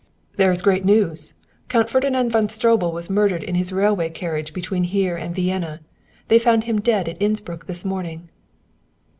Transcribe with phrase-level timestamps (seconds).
[0.37, 1.35] "There is great news:
[1.69, 5.79] Count Ferdinand von Stroebel was murdered in his railway carriage between here and Vienna;
[6.27, 8.27] they found him dead at Innsbruck this morning."